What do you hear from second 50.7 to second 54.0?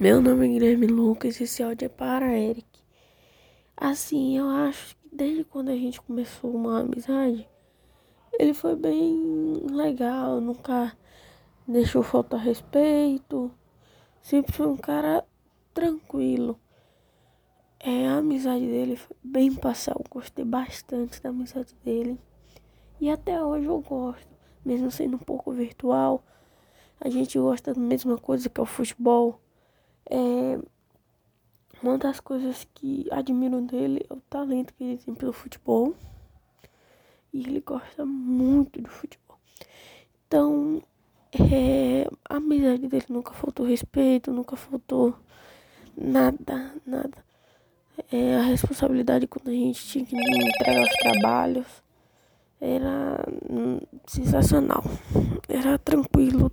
os trabalhos era hum,